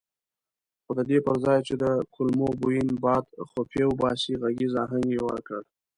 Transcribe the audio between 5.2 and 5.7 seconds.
ورکړ.